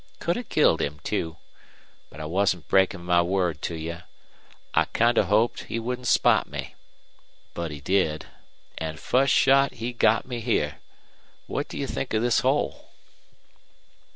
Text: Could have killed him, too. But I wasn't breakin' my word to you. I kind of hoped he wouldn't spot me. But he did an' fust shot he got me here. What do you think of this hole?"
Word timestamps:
Could 0.17 0.35
have 0.35 0.49
killed 0.49 0.81
him, 0.81 0.97
too. 1.03 1.37
But 2.09 2.19
I 2.19 2.25
wasn't 2.25 2.67
breakin' 2.67 3.03
my 3.05 3.21
word 3.21 3.61
to 3.61 3.75
you. 3.75 3.99
I 4.73 4.85
kind 4.85 5.15
of 5.19 5.27
hoped 5.27 5.65
he 5.65 5.77
wouldn't 5.77 6.07
spot 6.07 6.49
me. 6.49 6.73
But 7.53 7.69
he 7.69 7.81
did 7.81 8.25
an' 8.79 8.97
fust 8.97 9.31
shot 9.31 9.73
he 9.73 9.93
got 9.93 10.25
me 10.25 10.39
here. 10.39 10.79
What 11.45 11.67
do 11.67 11.77
you 11.77 11.85
think 11.85 12.15
of 12.15 12.23
this 12.23 12.39
hole?" 12.39 12.89